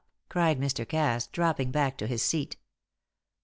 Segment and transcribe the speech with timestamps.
[0.29, 0.83] cried Mr.
[0.83, 2.57] Cass, dropping back into his seat.